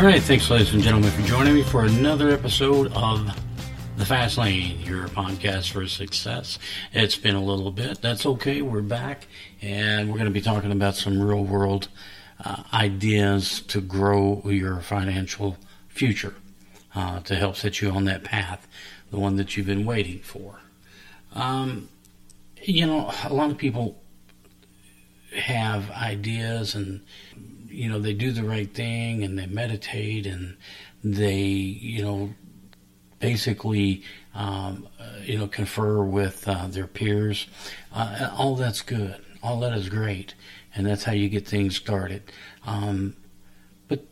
All 0.00 0.06
right, 0.06 0.22
thanks, 0.22 0.48
ladies 0.48 0.72
and 0.72 0.82
gentlemen, 0.82 1.10
for 1.10 1.20
joining 1.28 1.54
me 1.54 1.62
for 1.62 1.84
another 1.84 2.30
episode 2.30 2.90
of 2.94 3.38
The 3.98 4.06
Fast 4.06 4.38
Lane, 4.38 4.80
your 4.80 5.08
podcast 5.08 5.72
for 5.72 5.86
success. 5.86 6.58
It's 6.94 7.16
been 7.16 7.34
a 7.34 7.44
little 7.44 7.70
bit. 7.70 8.00
That's 8.00 8.24
okay. 8.24 8.62
We're 8.62 8.80
back, 8.80 9.26
and 9.60 10.08
we're 10.08 10.14
going 10.14 10.24
to 10.24 10.30
be 10.30 10.40
talking 10.40 10.72
about 10.72 10.94
some 10.94 11.20
real 11.20 11.44
world 11.44 11.88
uh, 12.42 12.62
ideas 12.72 13.60
to 13.68 13.82
grow 13.82 14.40
your 14.46 14.80
financial 14.80 15.58
future, 15.88 16.32
uh, 16.94 17.20
to 17.20 17.34
help 17.34 17.56
set 17.56 17.82
you 17.82 17.90
on 17.90 18.06
that 18.06 18.24
path, 18.24 18.66
the 19.10 19.18
one 19.18 19.36
that 19.36 19.54
you've 19.54 19.66
been 19.66 19.84
waiting 19.84 20.20
for. 20.20 20.60
Um, 21.34 21.90
you 22.62 22.86
know, 22.86 23.12
a 23.22 23.34
lot 23.34 23.50
of 23.50 23.58
people 23.58 24.00
have 25.36 25.90
ideas 25.90 26.74
and 26.74 27.02
you 27.70 27.88
know 27.88 27.98
they 27.98 28.12
do 28.12 28.32
the 28.32 28.44
right 28.44 28.72
thing 28.72 29.22
and 29.22 29.38
they 29.38 29.46
meditate 29.46 30.26
and 30.26 30.56
they 31.02 31.38
you 31.38 32.02
know 32.02 32.30
basically 33.18 34.02
um, 34.34 34.88
uh, 34.98 35.18
you 35.22 35.38
know 35.38 35.46
confer 35.46 36.02
with 36.02 36.48
uh, 36.48 36.66
their 36.66 36.86
peers. 36.86 37.46
Uh, 37.92 38.30
all 38.36 38.56
that's 38.56 38.82
good. 38.82 39.16
All 39.42 39.60
that 39.60 39.72
is 39.72 39.88
great. 39.88 40.34
And 40.74 40.86
that's 40.86 41.04
how 41.04 41.12
you 41.12 41.28
get 41.28 41.48
things 41.48 41.76
started. 41.76 42.22
Um, 42.64 43.16
but 43.88 44.04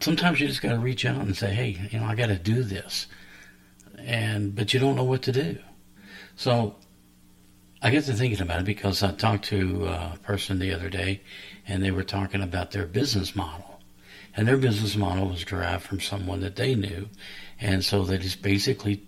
sometimes 0.00 0.40
you 0.40 0.46
just 0.46 0.62
got 0.62 0.72
to 0.72 0.78
reach 0.78 1.04
out 1.04 1.20
and 1.20 1.36
say 1.36 1.52
hey 1.52 1.88
you 1.90 1.98
know 1.98 2.06
i 2.06 2.14
got 2.14 2.26
to 2.26 2.38
do 2.38 2.62
this. 2.62 3.06
And 3.98 4.54
but 4.54 4.74
you 4.74 4.80
don't 4.80 4.96
know 4.96 5.04
what 5.04 5.22
to 5.22 5.32
do. 5.32 5.58
So 6.34 6.76
I 7.84 7.90
get 7.90 8.04
to 8.04 8.12
thinking 8.12 8.40
about 8.40 8.60
it 8.60 8.64
because 8.64 9.02
I 9.02 9.10
talked 9.10 9.46
to 9.46 9.86
a 9.86 10.18
person 10.22 10.60
the 10.60 10.72
other 10.72 10.88
day 10.88 11.20
and 11.66 11.82
they 11.82 11.90
were 11.90 12.04
talking 12.04 12.40
about 12.40 12.70
their 12.70 12.86
business 12.86 13.34
model. 13.34 13.80
And 14.36 14.46
their 14.46 14.56
business 14.56 14.94
model 14.94 15.28
was 15.28 15.44
derived 15.44 15.82
from 15.82 16.00
someone 16.00 16.40
that 16.40 16.54
they 16.54 16.76
knew. 16.76 17.08
And 17.60 17.84
so 17.84 18.04
they 18.04 18.18
just 18.18 18.40
basically 18.40 19.02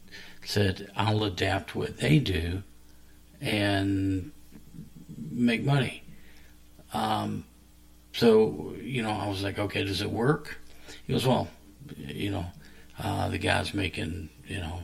said, 0.44 0.90
I'll 0.96 1.22
adapt 1.22 1.76
what 1.76 1.98
they 1.98 2.18
do 2.18 2.64
and 3.40 4.32
make 5.30 5.62
money. 5.62 6.02
Um, 6.92 7.44
so, 8.12 8.74
you 8.82 9.02
know, 9.02 9.10
I 9.12 9.28
was 9.28 9.44
like, 9.44 9.58
okay, 9.58 9.84
does 9.84 10.02
it 10.02 10.10
work? 10.10 10.58
He 11.06 11.12
goes, 11.12 11.26
well, 11.26 11.48
you 11.96 12.30
know, 12.30 12.46
uh, 12.98 13.28
the 13.28 13.38
guy's 13.38 13.72
making, 13.72 14.30
you 14.46 14.58
know, 14.58 14.80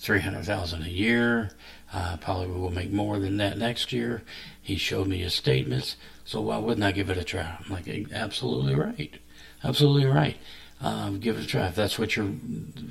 300000 0.00 0.82
a 0.82 0.88
year 0.88 1.50
uh, 1.92 2.16
probably 2.18 2.46
we 2.46 2.60
will 2.60 2.70
make 2.70 2.92
more 2.92 3.18
than 3.18 3.36
that 3.38 3.58
next 3.58 3.92
year. 3.92 4.22
He 4.60 4.76
showed 4.76 5.08
me 5.08 5.18
his 5.18 5.34
statements, 5.34 5.96
so 6.24 6.40
why 6.40 6.58
wouldn't 6.58 6.84
I 6.84 6.92
give 6.92 7.10
it 7.10 7.18
a 7.18 7.24
try? 7.24 7.58
I'm 7.58 7.70
like, 7.70 7.88
absolutely 8.12 8.74
right, 8.74 9.18
absolutely 9.64 10.06
right. 10.06 10.36
Um, 10.80 11.18
give 11.18 11.36
it 11.36 11.44
a 11.44 11.46
try. 11.46 11.66
If 11.66 11.74
that's 11.74 11.98
what 11.98 12.16
your 12.16 12.30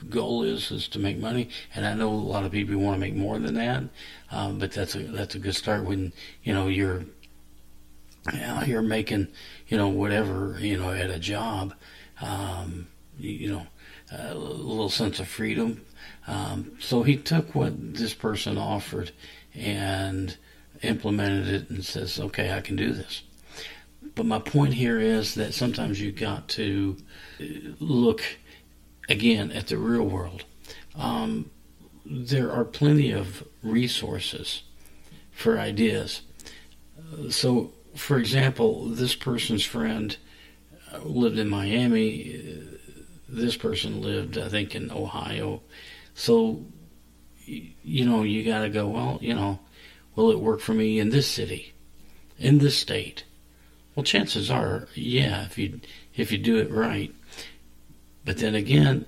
goal 0.10 0.44
is, 0.44 0.70
is 0.70 0.88
to 0.90 1.00
make 1.00 1.18
money, 1.18 1.50
and 1.74 1.88
I 1.88 1.94
know 1.94 2.10
a 2.10 2.14
lot 2.14 2.46
of 2.46 2.52
people 2.52 2.76
want 2.78 2.96
to 2.96 3.00
make 3.00 3.16
more 3.16 3.40
than 3.40 3.56
that, 3.56 3.84
um, 4.32 4.60
but 4.60 4.72
that's 4.72 4.96
a 4.96 5.00
that's 5.00 5.36
a 5.36 5.40
good 5.40 5.56
start 5.56 5.86
when 5.86 6.12
you 6.44 6.54
know 6.54 6.68
you're 6.68 7.06
you 8.34 8.40
know, 8.40 8.62
you're 8.66 8.82
making 8.82 9.30
you 9.70 9.78
know 9.78 9.88
whatever 9.88 10.58
you 10.60 10.78
know 10.78 10.92
at 10.92 11.10
a 11.10 11.20
job, 11.20 11.74
um, 12.22 12.88
you 13.18 13.50
know 13.50 13.66
a 14.12 14.36
little 14.36 14.90
sense 14.90 15.20
of 15.20 15.28
freedom 15.28 15.82
um, 16.28 16.72
so 16.80 17.04
he 17.04 17.18
took 17.18 17.56
what 17.56 17.96
this 17.96 18.14
person 18.14 18.58
offered 18.58 19.12
and 19.56 20.38
implemented 20.82 21.48
it 21.48 21.70
and 21.70 21.84
says, 21.84 22.20
okay, 22.20 22.54
I 22.54 22.62
can 22.62 22.76
do 22.76 22.94
this. 22.94 23.24
But 24.16 24.26
my 24.26 24.40
point 24.40 24.76
here 24.76 25.00
is 25.00 25.36
that 25.36 25.54
sometimes 25.54 26.00
you 26.00 26.12
got 26.12 26.48
to 26.50 26.98
look 27.80 28.22
again 29.08 29.52
at 29.52 29.68
the 29.68 29.78
real 29.78 30.04
world. 30.04 30.46
Um, 30.96 31.50
there 32.06 32.52
are 32.52 32.64
plenty 32.64 33.12
of 33.12 33.44
resources 33.64 34.64
for 35.32 35.60
ideas. 35.60 36.22
So, 37.30 37.72
for 37.96 38.18
example, 38.18 38.86
this 38.86 39.16
person's 39.16 39.66
friend 39.66 40.16
lived 41.04 41.40
in 41.40 41.50
Miami. 41.50 42.64
This 43.28 43.58
person 43.58 44.02
lived, 44.02 44.38
I 44.38 44.48
think, 44.48 44.76
in 44.76 44.92
Ohio 44.92 45.62
so, 46.20 46.66
you 47.46 48.06
know, 48.06 48.24
you 48.24 48.44
got 48.44 48.64
to 48.64 48.70
go, 48.70 48.90
well, 48.90 49.20
you 49.22 49.34
know, 49.34 49.58
will 50.18 50.32
it 50.32 50.40
work 50.42 50.60
for 50.60 50.74
me 50.74 51.00
in 51.00 51.12
this 51.12 51.30
city, 51.30 51.74
in 52.38 52.58
this 52.58 52.78
state? 52.78 53.24
Well, 53.96 54.04
chances 54.04 54.52
are, 54.52 54.90
yeah, 54.96 55.46
if 55.46 55.58
you 55.58 55.80
if 56.16 56.30
you 56.34 56.38
do 56.38 56.58
it 56.58 56.70
right. 56.72 57.16
But 58.26 58.40
then 58.40 58.54
again, 58.54 59.06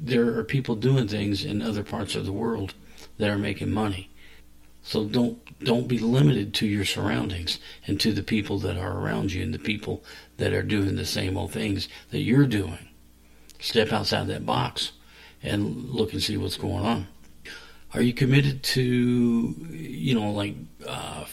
there 0.00 0.38
are 0.38 0.44
people 0.44 0.76
doing 0.76 1.08
things 1.08 1.44
in 1.44 1.62
other 1.62 1.82
parts 1.82 2.14
of 2.14 2.26
the 2.26 2.32
world 2.32 2.74
that 3.16 3.28
are 3.28 3.36
making 3.36 3.72
money. 3.72 4.08
So 4.84 5.04
don't 5.04 5.64
don't 5.64 5.88
be 5.88 5.98
limited 5.98 6.54
to 6.54 6.66
your 6.68 6.84
surroundings 6.84 7.58
and 7.88 7.98
to 8.00 8.12
the 8.12 8.22
people 8.22 8.60
that 8.60 8.76
are 8.76 9.00
around 9.00 9.32
you 9.32 9.42
and 9.42 9.52
the 9.52 9.58
people 9.58 10.04
that 10.36 10.52
are 10.52 10.62
doing 10.62 10.94
the 10.94 11.04
same 11.04 11.36
old 11.36 11.50
things 11.50 11.88
that 12.10 12.20
you're 12.20 12.46
doing. 12.46 12.88
Step 13.58 13.92
outside 13.92 14.28
that 14.28 14.46
box 14.46 14.92
and 15.42 15.90
look 15.90 16.12
and 16.12 16.22
see 16.22 16.36
what's 16.36 16.56
going 16.56 16.84
on. 16.84 17.06
Are 17.94 18.02
you 18.02 18.12
committed 18.12 18.62
to, 18.64 18.82
you 19.70 20.14
know, 20.14 20.30
like 20.30 20.54
uh, 20.86 21.24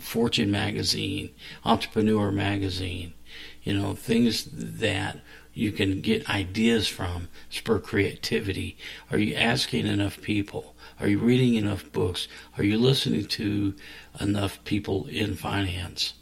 Fortune 0.00 0.50
magazine, 0.50 1.30
Entrepreneur 1.64 2.32
magazine, 2.32 3.12
you 3.62 3.74
know, 3.74 3.94
things 3.94 4.46
that 4.52 5.18
you 5.52 5.72
can 5.72 6.00
get 6.00 6.30
ideas 6.30 6.88
from, 6.88 7.28
spur 7.50 7.78
creativity? 7.78 8.78
Are 9.10 9.18
you 9.18 9.34
asking 9.34 9.86
enough 9.86 10.20
people? 10.22 10.74
Are 10.98 11.08
you 11.08 11.18
reading 11.18 11.54
enough 11.54 11.90
books? 11.92 12.28
Are 12.56 12.64
you 12.64 12.78
listening 12.78 13.26
to 13.26 13.74
enough 14.18 14.62
people 14.64 15.06
in 15.06 15.34
finance? 15.34 16.14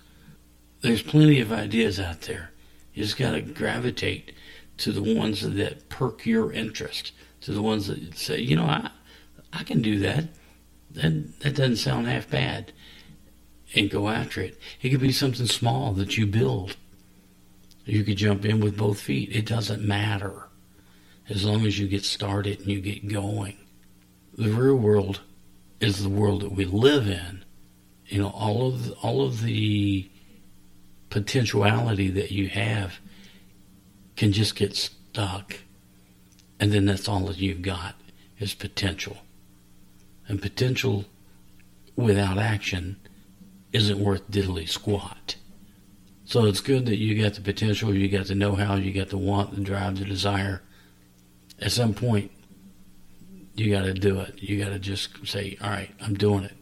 There's 0.81 1.03
plenty 1.03 1.41
of 1.41 1.53
ideas 1.53 2.01
out 2.01 2.23
there. 2.23 2.51
You 2.95 3.05
just 3.05 3.17
got 3.17 3.33
to 3.33 3.41
gravitate 3.41 4.33
to 4.79 4.93
the 4.93 5.15
ones 5.15 5.49
that 5.49 5.89
perk 5.89 6.25
your 6.25 6.53
interest, 6.53 7.13
to 7.43 7.53
the 7.53 7.63
ones 7.63 7.89
that 7.89 8.17
say, 8.17 8.41
you 8.41 8.57
know, 8.57 8.65
I, 8.65 8.91
I 9.53 9.65
can 9.65 9.83
do 9.83 9.99
that. 10.01 10.25
That 10.93 11.41
that 11.41 11.55
doesn't 11.57 11.77
sound 11.77 12.07
half 12.07 12.31
bad, 12.31 12.73
and 13.75 13.91
go 13.91 14.09
after 14.09 14.41
it. 14.41 14.59
It 14.81 14.91
could 14.91 15.01
be 15.01 15.13
something 15.13 15.47
small 15.47 15.93
that 15.95 16.17
you 16.17 16.27
build. 16.27 16.77
You 17.85 18.05
could 18.05 18.17
jump 18.17 18.45
in 18.45 18.61
with 18.61 18.77
both 18.77 19.01
feet. 19.01 19.35
It 19.35 19.47
doesn't 19.47 19.83
matter, 19.83 20.49
as 21.29 21.45
long 21.45 21.67
as 21.67 21.79
you 21.79 21.89
get 21.89 22.05
started 22.05 22.61
and 22.61 22.69
you 22.69 22.81
get 22.81 23.07
going. 23.09 23.59
The 24.37 24.51
real 24.51 24.77
world 24.77 25.21
is 25.81 26.03
the 26.03 26.09
world 26.09 26.43
that 26.43 26.53
we 26.53 26.65
live 26.65 27.09
in. 27.09 27.45
You 28.07 28.23
know, 28.23 28.31
all 28.31 28.69
of 28.69 28.87
the, 28.87 28.93
all 28.95 29.23
of 29.23 29.43
the 29.43 30.11
potentiality 31.11 32.09
that 32.11 32.31
you 32.31 32.49
have 32.49 32.99
can 34.19 34.33
just 34.33 34.57
get 34.57 34.75
stuck. 34.75 35.57
And 36.59 36.73
then 36.73 36.87
that's 36.87 37.09
all 37.09 37.21
that 37.27 37.39
you've 37.39 37.63
got 37.63 37.95
is 38.41 38.53
potential. 38.53 39.19
And 40.27 40.43
potential 40.43 41.05
without 41.95 42.37
action 42.37 42.97
isn't 43.73 43.99
worth 43.99 44.29
diddly 44.29 44.69
squat. 44.69 45.37
So 46.25 46.47
it's 46.47 46.61
good 46.61 46.85
that 46.87 46.99
you 46.99 47.23
got 47.23 47.35
the 47.35 47.41
potential, 47.41 47.95
you 47.95 48.09
got 48.09 48.27
the 48.27 48.35
know 48.35 48.57
how, 48.57 48.75
you 48.75 48.93
got 48.93 49.09
the 49.09 49.17
want, 49.17 49.55
the 49.55 49.63
drive, 49.63 49.99
the 49.99 50.05
desire. 50.05 50.63
At 51.61 51.71
some 51.71 51.95
point, 51.95 52.33
you 53.55 53.71
got 53.71 53.85
to 53.85 53.95
do 53.95 54.19
it. 54.21 54.43
You 54.43 54.63
got 54.63 54.71
to 54.71 54.81
just 54.81 55.27
say, 55.27 55.57
all 55.63 55.71
right, 55.71 55.91
I'm 56.01 56.15
doing 56.15 56.45
it. 56.45 56.57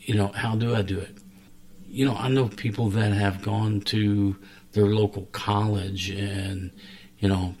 you 0.00 0.14
know, 0.14 0.28
how 0.28 0.56
do 0.56 0.74
I 0.74 0.80
do 0.80 0.98
it? 0.98 1.18
You 1.88 2.04
know, 2.04 2.14
I 2.14 2.28
know 2.28 2.48
people 2.48 2.90
that 2.90 3.12
have 3.12 3.42
gone 3.42 3.80
to 3.82 4.36
their 4.72 4.86
local 4.86 5.26
college 5.32 6.10
and, 6.10 6.70
you 7.18 7.28
know, 7.28 7.54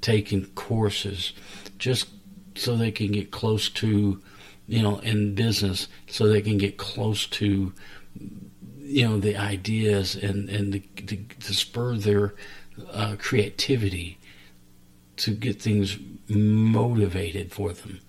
taken 0.00 0.46
courses 0.54 1.32
just 1.78 2.08
so 2.54 2.76
they 2.76 2.92
can 2.92 3.10
get 3.10 3.30
close 3.30 3.68
to, 3.68 4.22
you 4.66 4.82
know, 4.82 4.98
in 4.98 5.34
business, 5.34 5.88
so 6.06 6.28
they 6.28 6.40
can 6.40 6.58
get 6.58 6.76
close 6.76 7.26
to, 7.26 7.72
you 8.78 9.08
know, 9.08 9.18
the 9.18 9.36
ideas 9.36 10.14
and, 10.14 10.48
and 10.48 10.72
to, 11.08 11.16
to, 11.16 11.54
spur 11.54 11.96
their 11.96 12.34
uh, 12.92 13.16
creativity 13.18 14.18
to 15.16 15.32
get 15.32 15.60
things 15.60 15.98
motivated 16.28 17.52
for 17.52 17.72
them 17.72 18.00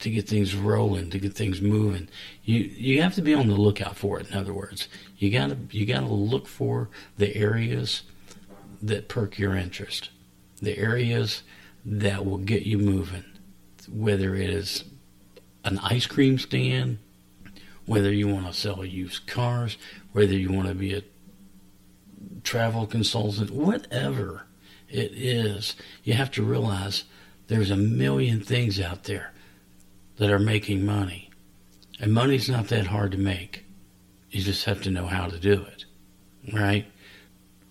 to 0.00 0.10
get 0.10 0.28
things 0.28 0.54
rolling, 0.54 1.10
to 1.10 1.18
get 1.18 1.34
things 1.34 1.60
moving. 1.60 2.08
You 2.44 2.60
you 2.60 3.02
have 3.02 3.14
to 3.14 3.22
be 3.22 3.34
on 3.34 3.48
the 3.48 3.54
lookout 3.54 3.96
for 3.96 4.20
it. 4.20 4.30
In 4.30 4.36
other 4.36 4.52
words, 4.52 4.88
you 5.16 5.30
gotta 5.30 5.56
you 5.70 5.86
gotta 5.86 6.06
look 6.06 6.46
for 6.46 6.88
the 7.16 7.34
areas 7.36 8.02
that 8.80 9.08
perk 9.08 9.38
your 9.38 9.56
interest, 9.56 10.10
the 10.60 10.78
areas 10.78 11.42
that 11.84 12.24
will 12.24 12.38
get 12.38 12.62
you 12.62 12.78
moving. 12.78 13.24
Whether 13.90 14.34
it 14.34 14.50
is 14.50 14.84
an 15.64 15.78
ice 15.78 16.06
cream 16.06 16.38
stand, 16.38 16.98
whether 17.86 18.12
you 18.12 18.28
want 18.28 18.46
to 18.46 18.52
sell 18.52 18.84
used 18.84 19.26
cars, 19.26 19.76
whether 20.12 20.34
you 20.34 20.52
want 20.52 20.68
to 20.68 20.74
be 20.74 20.94
a 20.94 21.02
travel 22.44 22.86
consultant, 22.86 23.50
whatever 23.50 24.42
it 24.88 25.12
is, 25.12 25.74
you 26.04 26.14
have 26.14 26.30
to 26.32 26.42
realize 26.42 27.04
there's 27.48 27.70
a 27.70 27.76
million 27.76 28.40
things 28.40 28.80
out 28.80 29.04
there 29.04 29.32
that 30.18 30.30
are 30.30 30.38
making 30.38 30.84
money. 30.84 31.30
And 32.00 32.12
money's 32.12 32.48
not 32.48 32.68
that 32.68 32.88
hard 32.88 33.12
to 33.12 33.18
make. 33.18 33.64
You 34.30 34.42
just 34.42 34.64
have 34.66 34.82
to 34.82 34.90
know 34.90 35.06
how 35.06 35.26
to 35.26 35.38
do 35.38 35.64
it. 35.64 35.84
Right? 36.52 36.86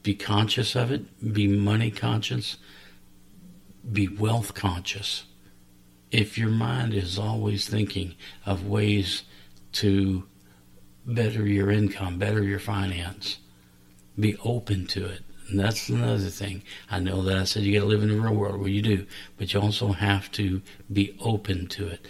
Be 0.03 0.15
conscious 0.15 0.75
of 0.75 0.91
it, 0.91 1.33
be 1.33 1.47
money 1.47 1.91
conscious, 1.91 2.57
be 3.91 4.07
wealth 4.07 4.53
conscious. 4.53 5.25
If 6.11 6.37
your 6.37 6.49
mind 6.49 6.93
is 6.93 7.19
always 7.19 7.67
thinking 7.67 8.15
of 8.45 8.65
ways 8.65 9.23
to 9.73 10.23
better 11.05 11.45
your 11.45 11.69
income, 11.69 12.17
better 12.17 12.43
your 12.43 12.59
finance, 12.59 13.39
be 14.17 14.37
open 14.43 14.87
to 14.87 15.05
it. 15.05 15.23
And 15.49 15.59
that's 15.59 15.87
another 15.89 16.29
thing. 16.29 16.63
I 16.89 16.99
know 16.99 17.21
that 17.23 17.37
I 17.37 17.43
said 17.45 17.63
you 17.63 17.73
got 17.73 17.85
to 17.85 17.89
live 17.89 18.03
in 18.03 18.09
the 18.09 18.19
real 18.19 18.33
world 18.33 18.59
where 18.59 18.69
you 18.69 18.81
do, 18.81 19.05
but 19.37 19.53
you 19.53 19.61
also 19.61 19.93
have 19.93 20.31
to 20.33 20.61
be 20.91 21.15
open 21.21 21.67
to 21.67 21.87
it 21.87 22.05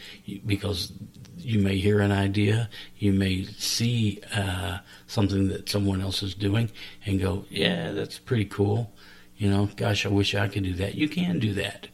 because 0.45 0.91
you 1.37 1.59
may 1.59 1.77
hear 1.77 1.99
an 1.99 2.11
idea, 2.11 2.69
you 2.97 3.13
may 3.13 3.43
see 3.43 4.21
uh, 4.33 4.79
something 5.05 5.49
that 5.49 5.69
someone 5.69 6.01
else 6.01 6.23
is 6.23 6.33
doing 6.33 6.71
and 7.05 7.21
go, 7.21 7.45
yeah, 7.49 7.91
that's 7.91 8.17
pretty 8.17 8.45
cool. 8.45 8.91
You 9.37 9.51
know, 9.51 9.69
gosh, 9.75 10.05
I 10.05 10.09
wish 10.09 10.33
I 10.33 10.47
could 10.47 10.63
do 10.63 10.73
that. 10.73 10.95
You 10.95 11.07
can 11.07 11.37
do 11.37 11.53
that. 11.53 11.87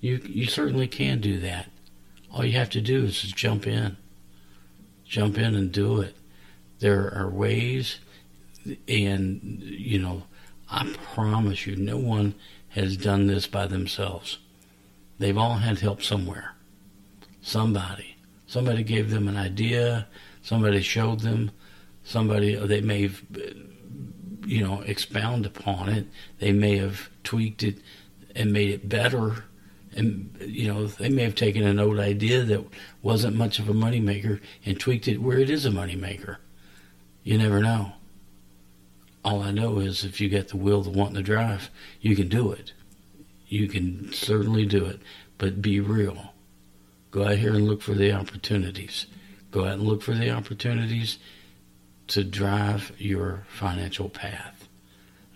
You 0.00 0.20
you 0.24 0.46
certainly 0.46 0.88
can 0.88 1.20
do 1.20 1.38
that. 1.40 1.70
All 2.32 2.44
you 2.44 2.52
have 2.58 2.70
to 2.70 2.80
do 2.80 3.04
is 3.04 3.22
just 3.22 3.36
jump 3.36 3.66
in. 3.66 3.96
Jump 5.04 5.38
in 5.38 5.54
and 5.54 5.70
do 5.70 6.00
it. 6.00 6.16
There 6.80 7.14
are 7.14 7.30
ways 7.30 7.98
and 8.88 9.60
you 9.62 9.98
know, 9.98 10.24
I 10.70 10.92
promise 11.14 11.66
you, 11.66 11.76
no 11.76 11.96
one 11.96 12.34
has 12.70 12.96
done 12.96 13.26
this 13.26 13.46
by 13.46 13.66
themselves. 13.66 14.38
They've 15.18 15.38
all 15.38 15.56
had 15.56 15.78
help 15.78 16.02
somewhere. 16.02 16.54
Somebody, 17.40 18.16
somebody 18.46 18.82
gave 18.82 19.10
them 19.10 19.28
an 19.28 19.36
idea. 19.36 20.06
Somebody 20.42 20.82
showed 20.82 21.20
them. 21.20 21.50
Somebody 22.04 22.54
they 22.54 22.80
may 22.80 23.02
have, 23.02 23.22
you 24.44 24.62
know, 24.62 24.82
expound 24.82 25.46
upon 25.46 25.88
it. 25.88 26.06
They 26.38 26.52
may 26.52 26.76
have 26.78 27.08
tweaked 27.24 27.62
it 27.62 27.78
and 28.34 28.52
made 28.52 28.70
it 28.70 28.88
better. 28.88 29.44
And 29.96 30.36
you 30.40 30.72
know, 30.72 30.86
they 30.86 31.08
may 31.08 31.22
have 31.22 31.34
taken 31.34 31.64
an 31.64 31.80
old 31.80 31.98
idea 31.98 32.42
that 32.42 32.64
wasn't 33.02 33.36
much 33.36 33.58
of 33.58 33.68
a 33.68 33.72
moneymaker 33.72 34.40
and 34.64 34.78
tweaked 34.78 35.08
it 35.08 35.22
where 35.22 35.38
it 35.38 35.48
is 35.48 35.64
a 35.64 35.70
moneymaker. 35.70 36.36
You 37.22 37.38
never 37.38 37.60
know 37.60 37.92
all 39.26 39.42
I 39.42 39.50
know 39.50 39.80
is 39.80 40.04
if 40.04 40.20
you 40.20 40.28
get 40.28 40.48
the 40.48 40.56
will, 40.56 40.82
the 40.82 40.90
want, 40.90 41.08
and 41.08 41.16
the 41.16 41.22
drive, 41.22 41.68
you 42.00 42.14
can 42.14 42.28
do 42.28 42.52
it. 42.52 42.72
You 43.48 43.66
can 43.66 44.12
certainly 44.12 44.64
do 44.64 44.84
it, 44.84 45.00
but 45.36 45.60
be 45.60 45.80
real. 45.80 46.32
Go 47.10 47.24
out 47.24 47.38
here 47.38 47.52
and 47.52 47.66
look 47.66 47.82
for 47.82 47.94
the 47.94 48.12
opportunities. 48.12 49.06
Go 49.50 49.64
out 49.64 49.74
and 49.74 49.82
look 49.82 50.00
for 50.00 50.14
the 50.14 50.30
opportunities 50.30 51.18
to 52.06 52.22
drive 52.22 52.92
your 52.98 53.44
financial 53.48 54.08
path. 54.08 54.68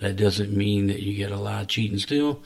That 0.00 0.14
doesn't 0.14 0.56
mean 0.56 0.87
that 0.87 1.02
you 1.02 1.16
get 1.16 1.32
a 1.32 1.37
lot 1.37 1.62
of 1.62 1.69
cheating 1.69 1.98
still. 1.98 2.44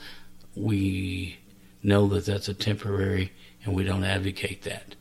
We 0.55 1.37
know 1.83 2.07
that 2.07 2.25
that's 2.25 2.49
a 2.49 2.55
temporary, 2.55 3.31
and 3.63 3.75
we 3.75 3.83
don't 3.83 4.03
advocate 4.03 4.63
that. 4.63 4.95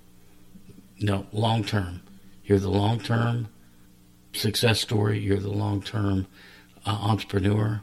No, 1.01 1.27
long 1.33 1.65
term. 1.65 2.03
You're 2.45 2.59
the 2.59 2.69
long 2.69 3.01
term 3.01 3.49
success 4.35 4.81
story, 4.81 5.19
you're 5.21 5.39
the 5.39 5.51
long 5.51 5.83
term 5.83 6.27
uh, 6.87 6.91
entrepreneur. 6.91 7.83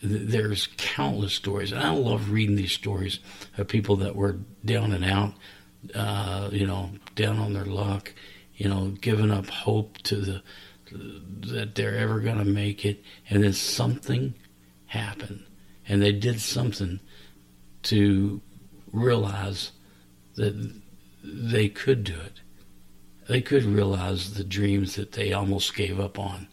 There's 0.00 0.68
countless 0.76 1.32
stories, 1.32 1.72
and 1.72 1.82
I 1.82 1.90
love 1.90 2.30
reading 2.30 2.56
these 2.56 2.72
stories 2.72 3.18
of 3.56 3.66
people 3.66 3.96
that 3.96 4.14
were 4.14 4.38
down 4.64 4.92
and 4.92 5.04
out, 5.04 5.34
uh, 5.94 6.50
you 6.52 6.66
know, 6.66 6.90
down 7.16 7.38
on 7.38 7.52
their 7.52 7.64
luck, 7.64 8.14
you 8.54 8.68
know, 8.68 8.94
giving 9.00 9.30
up 9.30 9.46
hope 9.46 9.98
to 10.04 10.16
the 10.16 10.42
that 10.90 11.74
they're 11.74 11.96
ever 11.96 12.20
going 12.20 12.38
to 12.38 12.44
make 12.44 12.84
it, 12.84 13.02
and 13.28 13.44
then 13.44 13.52
something 13.52 14.34
happened, 14.86 15.44
and 15.86 16.00
they 16.00 16.12
did 16.12 16.40
something 16.40 17.00
to 17.82 18.40
realize 18.90 19.72
that 20.36 20.72
they 21.22 21.68
could 21.68 22.04
do 22.04 22.14
it 22.14 22.40
they 23.28 23.42
could 23.42 23.64
realize 23.64 24.34
the 24.34 24.44
dreams 24.44 24.96
that 24.96 25.12
they 25.12 25.32
almost 25.32 25.76
gave 25.76 26.00
up 26.00 26.18
on. 26.18 26.48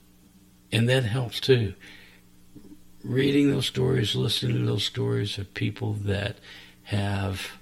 And 0.71 0.87
that 0.89 1.05
helps 1.05 1.39
too. 1.39 1.73
Reading 3.03 3.49
those 3.49 3.65
stories, 3.65 4.15
listening 4.15 4.57
to 4.57 4.65
those 4.65 4.83
stories 4.83 5.37
of 5.37 5.53
people 5.53 5.93
that 5.93 6.37
have, 6.83 7.53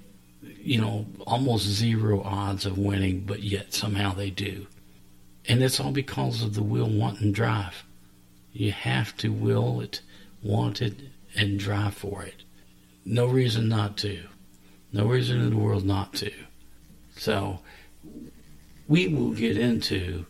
you 0.41 0.81
know, 0.81 1.05
almost 1.27 1.65
zero 1.65 2.21
odds 2.23 2.65
of 2.65 2.77
winning, 2.77 3.21
but 3.21 3.43
yet 3.43 3.73
somehow 3.73 4.13
they 4.13 4.31
do. 4.31 4.65
And 5.47 5.61
it's 5.61 5.79
all 5.79 5.91
because 5.91 6.41
of 6.41 6.55
the 6.55 6.63
will, 6.63 6.89
want, 6.89 7.19
and 7.19 7.35
drive. 7.35 7.83
You 8.51 8.71
have 8.71 9.15
to 9.17 9.31
will 9.31 9.79
it, 9.81 10.01
want 10.41 10.81
it, 10.81 10.95
and 11.35 11.59
drive 11.59 11.93
for 11.93 12.23
it. 12.23 12.43
No 13.05 13.27
reason 13.27 13.67
not 13.67 13.97
to. 13.97 14.23
No 14.91 15.05
reason 15.05 15.39
in 15.39 15.49
the 15.49 15.57
world 15.57 15.85
not 15.85 16.13
to. 16.15 16.31
So, 17.15 17.59
we 18.87 19.07
will 19.07 19.31
get 19.31 19.57
into 19.57 20.25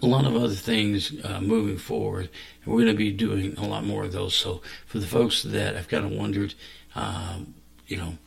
a 0.00 0.06
lot 0.06 0.24
of 0.24 0.36
other 0.36 0.54
things 0.54 1.12
uh, 1.24 1.40
moving 1.40 1.76
forward, 1.76 2.28
and 2.64 2.72
we're 2.72 2.82
going 2.82 2.92
to 2.92 2.98
be 2.98 3.12
doing 3.12 3.56
a 3.58 3.66
lot 3.66 3.84
more 3.84 4.04
of 4.04 4.12
those. 4.12 4.34
So, 4.34 4.62
for 4.86 4.98
the 4.98 5.06
folks 5.06 5.42
that 5.42 5.76
have 5.76 5.88
kind 5.88 6.04
of 6.04 6.12
wondered, 6.12 6.54
um, 6.94 7.54
you 7.86 7.96
know, 7.96 8.18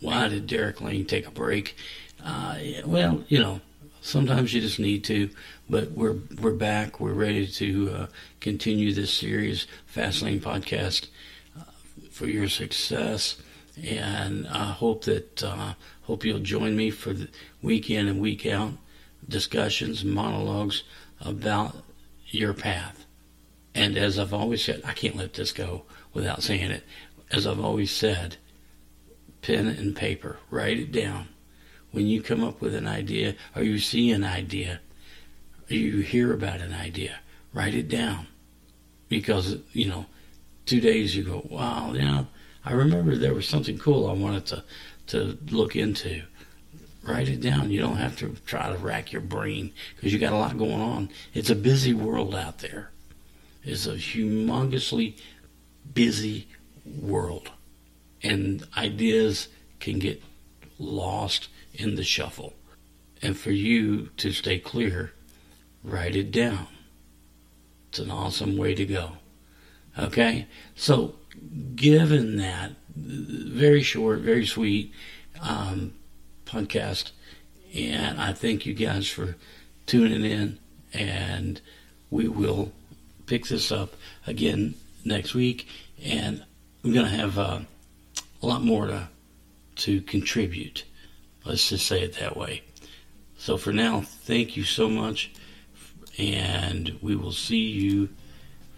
why 0.00 0.28
did 0.28 0.46
Derek 0.46 0.80
Lane 0.80 1.04
take 1.04 1.26
a 1.26 1.30
break? 1.30 1.76
Uh, 2.24 2.58
well, 2.84 3.24
you 3.28 3.40
know, 3.40 3.60
sometimes 4.00 4.52
you 4.52 4.60
just 4.60 4.78
need 4.78 5.04
to, 5.04 5.30
but 5.68 5.92
we're 5.92 6.16
we're 6.40 6.52
back. 6.52 7.00
We're 7.00 7.12
ready 7.12 7.46
to 7.46 7.90
uh, 7.90 8.06
continue 8.40 8.92
this 8.92 9.12
series, 9.12 9.66
Fast 9.86 10.22
Lane 10.22 10.40
Podcast, 10.40 11.08
uh, 11.58 11.64
for 12.10 12.26
your 12.26 12.48
success, 12.48 13.36
and 13.84 14.46
I 14.48 14.72
hope 14.72 15.04
that 15.04 15.42
uh, 15.42 15.74
Hope 16.08 16.24
you'll 16.24 16.38
join 16.38 16.74
me 16.74 16.90
for 16.90 17.12
the 17.12 17.28
week 17.60 17.90
in 17.90 18.08
and 18.08 18.18
week 18.18 18.46
out 18.46 18.72
discussions, 19.28 20.06
monologues 20.06 20.82
about 21.20 21.84
your 22.28 22.54
path. 22.54 23.04
And 23.74 23.98
as 23.98 24.18
I've 24.18 24.32
always 24.32 24.64
said, 24.64 24.80
I 24.86 24.94
can't 24.94 25.16
let 25.16 25.34
this 25.34 25.52
go 25.52 25.82
without 26.14 26.42
saying 26.42 26.70
it. 26.70 26.84
As 27.30 27.46
I've 27.46 27.60
always 27.60 27.90
said, 27.90 28.38
pen 29.42 29.66
and 29.66 29.94
paper, 29.94 30.38
write 30.50 30.78
it 30.78 30.92
down. 30.92 31.28
When 31.90 32.06
you 32.06 32.22
come 32.22 32.42
up 32.42 32.62
with 32.62 32.74
an 32.74 32.86
idea 32.86 33.34
or 33.54 33.62
you 33.62 33.78
see 33.78 34.10
an 34.10 34.24
idea 34.24 34.80
or 35.70 35.74
you 35.74 36.00
hear 36.00 36.32
about 36.32 36.62
an 36.62 36.72
idea, 36.72 37.18
write 37.52 37.74
it 37.74 37.90
down. 37.90 38.28
Because, 39.10 39.58
you 39.74 39.88
know, 39.88 40.06
two 40.64 40.80
days 40.80 41.14
you 41.14 41.24
go, 41.24 41.46
wow, 41.50 41.92
you 41.92 42.00
know, 42.00 42.28
I 42.64 42.72
remember 42.72 43.16
there 43.16 43.34
was 43.34 43.48
something 43.48 43.78
cool 43.78 44.08
I 44.08 44.12
wanted 44.12 44.46
to 44.46 44.64
to 45.08 45.38
look 45.50 45.74
into. 45.74 46.22
Write 47.02 47.28
it 47.28 47.40
down. 47.40 47.70
You 47.70 47.80
don't 47.80 47.96
have 47.96 48.18
to 48.18 48.36
try 48.44 48.70
to 48.70 48.76
rack 48.76 49.12
your 49.12 49.22
brain 49.22 49.72
because 49.96 50.12
you 50.12 50.18
got 50.18 50.34
a 50.34 50.36
lot 50.36 50.58
going 50.58 50.80
on. 50.80 51.08
It's 51.32 51.48
a 51.48 51.54
busy 51.54 51.94
world 51.94 52.34
out 52.34 52.58
there. 52.58 52.90
It's 53.62 53.86
a 53.86 53.94
humongously 53.94 55.14
busy 55.94 56.48
world. 56.84 57.50
And 58.22 58.66
ideas 58.76 59.48
can 59.80 59.98
get 59.98 60.22
lost 60.78 61.48
in 61.72 61.94
the 61.94 62.04
shuffle. 62.04 62.54
and 63.22 63.36
for 63.36 63.50
you 63.50 64.06
to 64.16 64.32
stay 64.32 64.58
clear, 64.58 65.12
write 65.82 66.14
it 66.14 66.30
down. 66.30 66.68
It's 67.88 67.98
an 67.98 68.10
awesome 68.10 68.56
way 68.56 68.74
to 68.74 68.84
go. 68.84 69.12
Okay? 69.98 70.46
So, 70.76 71.16
given 71.74 72.36
that 72.36 72.72
very 72.96 73.82
short, 73.82 74.20
very 74.20 74.46
sweet 74.46 74.92
um, 75.40 75.94
podcast, 76.46 77.12
and 77.74 78.20
I 78.20 78.32
thank 78.32 78.66
you 78.66 78.74
guys 78.74 79.08
for 79.08 79.36
tuning 79.86 80.24
in, 80.24 80.58
and 80.92 81.60
we 82.10 82.28
will 82.28 82.72
pick 83.26 83.46
this 83.46 83.70
up 83.70 83.94
again 84.26 84.74
next 85.04 85.34
week, 85.34 85.68
and 86.02 86.44
I'm 86.84 86.92
going 86.92 87.06
to 87.06 87.16
have 87.16 87.38
uh, 87.38 87.60
a 88.42 88.46
lot 88.46 88.62
more 88.62 88.86
to 88.86 89.08
to 89.76 90.00
contribute. 90.02 90.84
Let's 91.44 91.68
just 91.68 91.86
say 91.86 92.02
it 92.02 92.14
that 92.14 92.36
way. 92.36 92.62
So 93.38 93.56
for 93.56 93.72
now, 93.72 94.00
thank 94.00 94.56
you 94.56 94.64
so 94.64 94.88
much, 94.88 95.30
and 96.18 96.98
we 97.00 97.14
will 97.14 97.32
see 97.32 97.68
you 97.70 98.08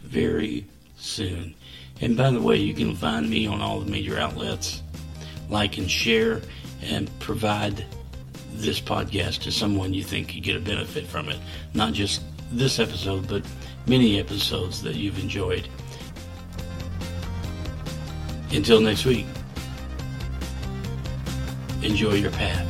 very 0.03 0.67
soon. 0.99 1.55
And 2.01 2.17
by 2.17 2.31
the 2.31 2.41
way, 2.41 2.57
you 2.57 2.75
can 2.75 2.95
find 2.97 3.29
me 3.29 3.47
on 3.47 3.61
all 3.61 3.81
the 3.81 3.91
major 3.91 4.19
outlets, 4.19 4.83
like 5.49 5.79
and 5.79 5.91
share, 5.91 6.41
and 6.83 7.11
provide 7.19 7.85
this 8.53 8.81
podcast 8.81 9.43
to 9.43 9.53
someone 9.53 9.93
you 9.93 10.03
think 10.03 10.33
could 10.33 10.43
get 10.43 10.57
a 10.57 10.61
benefit 10.61 11.07
from 11.07 11.29
it. 11.29 11.39
Not 11.75 11.93
just 11.93 12.23
this 12.53 12.79
episode, 12.79 13.29
but 13.29 13.45
many 13.87 14.19
episodes 14.19 14.83
that 14.83 14.97
you've 14.97 15.19
enjoyed. 15.19 15.69
Until 18.53 18.81
next 18.81 19.05
week, 19.05 19.27
enjoy 21.83 22.15
your 22.15 22.33
path. 22.33 22.70